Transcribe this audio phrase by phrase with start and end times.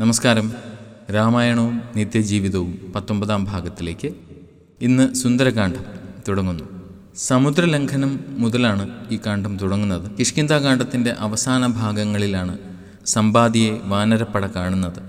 [0.00, 0.52] നമസ്കാരം.
[1.14, 4.08] രാമായണവും നിത്യജീവിതവും പത്തൊമ്പതാം ഭാഗത്തിലേക്ക്
[4.80, 5.84] ഇന്ന് സുന്ദരകാന്ഡം
[6.28, 6.64] തുടങ്ങുന്നു.
[7.16, 10.10] സമുദ്രലംഘനം മുതലാണ് ഈ കാണ്ഡം തുടങ്ങുന്നത്.
[10.18, 12.58] കിഷ്കിന്താകാന്ഡത്തിന്റെ അവസാന ഭാഗങ്ങളിലാണ്
[13.06, 15.00] സമ്പാദിയെ വാനരപ്പട കാണുന്നത്.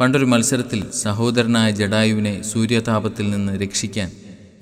[0.00, 4.10] പണ്ടൊരു മത്സരത്തിൽ സഹോദരനായ ജഡായുവിനെ സൂര്യതാപത്തിൽ നിന്ന് രക്ഷിക്കാൻ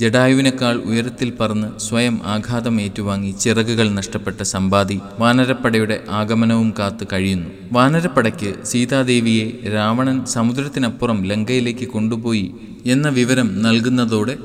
[0.01, 7.49] ജഡായുവിനേക്കാൾ ഉയരത്തിൽ പറന്ന് സ്വയം ആഘാതം ഏറ്റുവാങ്ങി ചിറകുകൾ നഷ്ടപ്പെട്ട സമ്പാദി വാനരപ്പടയുടെ ആഗമനവും കാത്തു കഴിയുന്നു.
[7.73, 12.55] വാനരപ്പടയ്ക്ക് സീതാദേവിയെ രാവണൻ സമുദ്രത്തിനപ്പുറം ലങ്കയിലേക്ക് കൊണ്ടുപോയി
[12.87, 14.37] എന്ന വിവരം നൽകുന്നതോടെ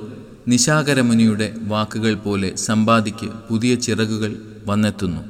[0.47, 4.31] നിശാകരമുനിയുടെ വാക്കുകൾ പോലെ സമ്പാദിക്ക് പുതിയ ചിറകുകൾ
[4.65, 5.21] വന്നെത്തുന്നു.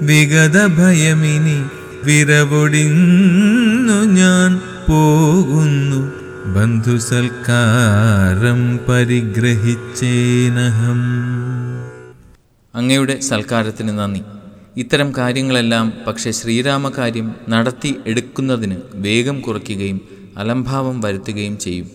[0.00, 1.64] വിഗത ഭയമിനി
[2.04, 6.12] വിരവൊടിന്നു ഞാൻ പോകുന്നു.
[6.46, 11.02] ബന്ധുസൽക്കാരം പരിഗ്രഹിച്ചേനഹം.
[12.74, 14.22] അങ്ങയുടെ സൽക്കാരത്തിന് നന്ദി.
[14.76, 20.00] ഇത്തരം കാര്യങ്ങളെല്ലാം പക്ഷേ ശ്രീരാമകാര്യം നടത്തി എടുക്കുന്നതിന് വേഗം കുറയ്ക്കുകയും
[20.36, 21.90] അലംഭാവം വരുത്തുകയും ചെയ്യും.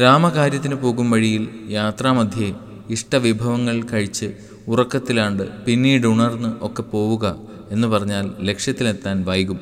[0.00, 2.54] രാമകാര്യത്തിന് പോകും വഴിയിൽ യാത്രാമധ്യേ
[2.90, 4.32] ഇഷ്ടവിഭവങ്ങൾ കഴിച്ച്
[4.68, 7.36] ഉറക്കത്തിലാണ്ട് പിന്നീട് ഉണർന്ന് ഒക്കെ പോവുക
[7.70, 9.60] എന്ന് പറഞ്ഞാൽ ലക്ഷ്യത്തിലെത്താൻ വൈകും.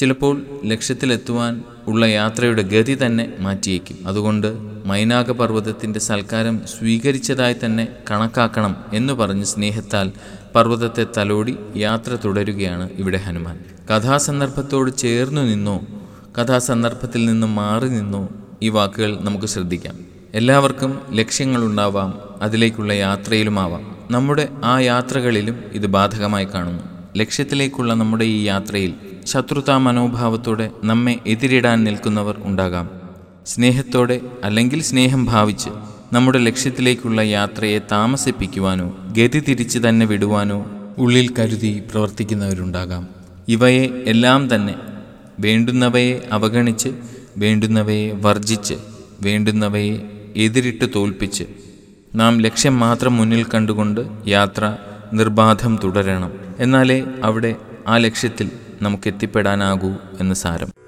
[0.00, 3.98] ചിലപ്പോൾ ലക്ഷ്യത്തിലെത്തുവാൻ ഉള്ള യാത്രയുടെ ഗതി തന്നെ മാറ്റിയേക്കും.
[4.06, 4.54] അതുകൊണ്ട്
[4.86, 10.12] മൈനാക പർവതത്തിന്റെ സൽക്കാരം സ്വീകരിച്ചതായി തന്നെ കണക്കാക്കണം എന്ന് പറഞ്ഞ് സ്നേഹത്താൽ
[10.54, 13.64] പർവതത്തെ തലോടി യാത്ര തുടരുകയാണ് ഇവിടെ ഹനുമാൻ.
[13.90, 15.86] കഥാസന്ദർഭത്തോട് ചേർന്നു നിന്നോ
[16.38, 18.28] കഥാസന്ദർഭത്തിൽ നിന്ന് മാറി നിന്നോ
[18.62, 19.98] ഈ വാക്കുകൾ നമുക്ക് ശ്രദ്ധിക്കാം.
[20.34, 23.96] എല്ലാവർക്കും ലക്ഷ്യങ്ങളുണ്ടാവാം അതിലേക്കുള്ള യാത്രയിലുമാവാം.
[24.10, 26.82] നമ്മുടെ ആ യാത്രകളിലും ഇത് ബാധകമായി കാണുന്നു.
[27.16, 33.05] ലക്ഷ്യത്തിലേക്കുള്ള നമ്മുടെ ഈ യാത്രയിൽ ശത്രുതാ മനോഭാവത്തോടെ നമ്മെ എതിരിടാൻ നിൽക്കുന്നവർ ഉണ്ടാകാം.
[33.46, 35.70] സ്നേഹത്തോടെ അല്ലെങ്കിൽ സ്നേഹം ഭാവിച്ച്
[36.12, 40.66] നമ്മുടെ ലക്ഷ്യത്തിലേക്കുള്ള യാത്രയെ താമസിപ്പിക്കുവാനോ ഗതി തിരിച്ച് തന്നെ വിടുവാനോ
[40.98, 43.08] ഉള്ളിൽ കരുതി പ്രവർത്തിക്കുന്നവരുണ്ടാകാം.
[43.48, 44.74] ഇവയെ എല്ലാം തന്നെ
[45.40, 46.88] വേണ്ടുന്നവയെ അവഗണിച്ച്
[47.36, 48.74] വേണ്ടുന്നവയെ വർജിച്ച്
[49.22, 49.98] വേണ്ടുന്നവയെ
[50.36, 51.44] എതിരിട്ട് തോൽപ്പിച്ച്
[52.14, 54.76] നാം ലക്ഷ്യം മാത്രം മുന്നിൽ കണ്ടുകൊണ്ട് യാത്ര
[55.12, 56.32] നിർബാധം തുടരണം.
[56.58, 57.56] എന്നാലേ അവിടെ
[57.88, 58.50] ആ ലക്ഷ്യത്തിൽ
[58.82, 60.85] നമുക്ക് എത്തിപ്പെടാനാകൂ എന്ന് സാരം.